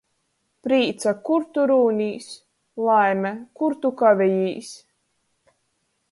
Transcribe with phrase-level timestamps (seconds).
[0.67, 2.29] Prīca, kur tu rūnīs,
[2.87, 4.71] laime, kur tu kavejīs?